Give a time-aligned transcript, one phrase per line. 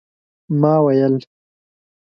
[0.59, 1.15] ما ویل